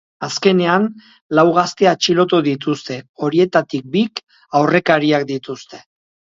[0.25, 0.85] Azkenean,
[1.39, 4.23] lau gazte atxilotu dituzte, horietatik bik,
[4.63, 5.85] aurrekariak dituzte.